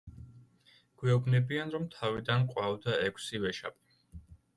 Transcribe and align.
გვეუბნებიან, 1.01 1.73
რომ 1.75 1.85
თავიდან 1.95 2.47
გვყავდა 2.53 2.97
ექვსი 3.11 3.43
ვეშაპი. 3.45 4.01